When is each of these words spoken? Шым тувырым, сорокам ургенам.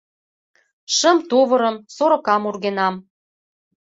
Шым 0.95 1.17
тувырым, 1.29 1.75
сорокам 1.95 2.43
ургенам. 2.49 2.95